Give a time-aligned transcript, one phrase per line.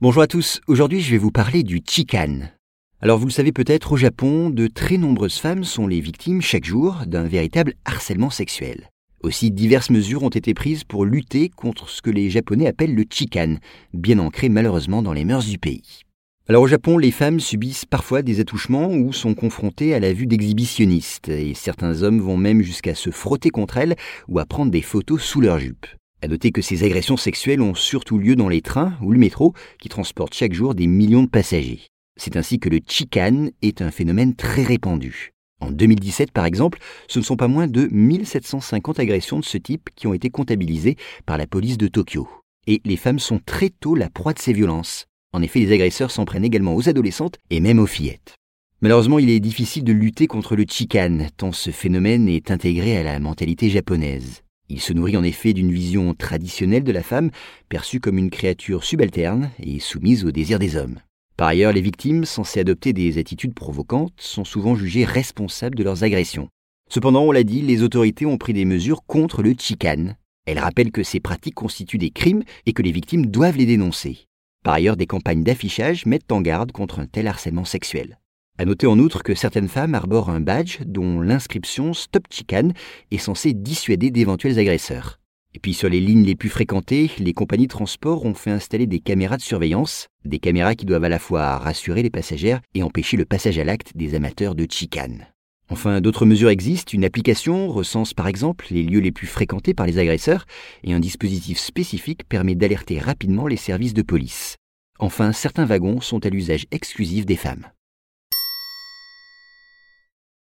[0.00, 2.42] Bonjour à tous, aujourd'hui je vais vous parler du chikan.
[3.00, 6.64] Alors vous le savez peut-être, au Japon, de très nombreuses femmes sont les victimes chaque
[6.64, 8.90] jour d'un véritable harcèlement sexuel.
[9.24, 13.06] Aussi, diverses mesures ont été prises pour lutter contre ce que les Japonais appellent le
[13.10, 13.56] chikan,
[13.92, 16.02] bien ancré malheureusement dans les mœurs du pays.
[16.48, 20.28] Alors au Japon, les femmes subissent parfois des attouchements ou sont confrontées à la vue
[20.28, 23.96] d'exhibitionnistes, et certains hommes vont même jusqu'à se frotter contre elles
[24.28, 25.86] ou à prendre des photos sous leur jupe.
[26.20, 29.54] À noter que ces agressions sexuelles ont surtout lieu dans les trains ou le métro
[29.80, 31.86] qui transportent chaque jour des millions de passagers.
[32.16, 35.32] C'est ainsi que le chikan est un phénomène très répandu.
[35.60, 39.90] En 2017, par exemple, ce ne sont pas moins de 1750 agressions de ce type
[39.94, 42.28] qui ont été comptabilisées par la police de Tokyo.
[42.66, 45.06] Et les femmes sont très tôt la proie de ces violences.
[45.32, 48.34] En effet, les agresseurs s'en prennent également aux adolescentes et même aux fillettes.
[48.80, 53.02] Malheureusement, il est difficile de lutter contre le chikan, tant ce phénomène est intégré à
[53.02, 54.42] la mentalité japonaise.
[54.70, 57.30] Il se nourrit en effet d'une vision traditionnelle de la femme,
[57.68, 61.00] perçue comme une créature subalterne et soumise aux désirs des hommes.
[61.38, 66.04] Par ailleurs, les victimes, censées adopter des attitudes provocantes, sont souvent jugées responsables de leurs
[66.04, 66.48] agressions.
[66.90, 70.16] Cependant, on l'a dit, les autorités ont pris des mesures contre le chikan.
[70.46, 74.26] Elles rappellent que ces pratiques constituent des crimes et que les victimes doivent les dénoncer.
[74.64, 78.18] Par ailleurs, des campagnes d'affichage mettent en garde contre un tel harcèlement sexuel.
[78.60, 82.70] À noter en outre que certaines femmes arborent un badge dont l'inscription Stop Chican
[83.12, 85.20] est censée dissuader d'éventuels agresseurs.
[85.54, 88.88] Et puis sur les lignes les plus fréquentées, les compagnies de transport ont fait installer
[88.88, 92.82] des caméras de surveillance, des caméras qui doivent à la fois rassurer les passagères et
[92.82, 95.28] empêcher le passage à l'acte des amateurs de chicane.
[95.70, 96.90] Enfin, d'autres mesures existent.
[96.94, 100.46] Une application recense par exemple les lieux les plus fréquentés par les agresseurs
[100.82, 104.56] et un dispositif spécifique permet d'alerter rapidement les services de police.
[104.98, 107.68] Enfin, certains wagons sont à l'usage exclusif des femmes.